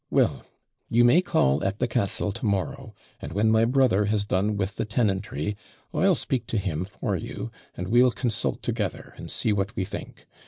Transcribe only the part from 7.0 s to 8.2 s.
you, and we'll